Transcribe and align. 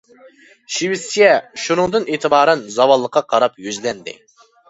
شىۋېتسىيە 0.75 1.27
شۇنىڭدىن 1.65 2.09
ئېتىبارەن 2.15 2.65
زاۋاللىققا 2.79 3.23
قاراپ 3.35 3.63
يۈزلەندى. 3.67 4.19